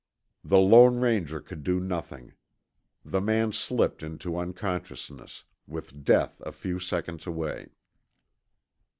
[0.43, 2.33] The Lone Ranger could do nothing.
[3.05, 7.69] The man slipped into unconsciousness, with death a few seconds away.